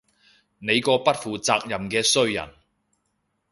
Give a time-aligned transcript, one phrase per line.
[0.57, 2.49] 你個不負責任嘅衰人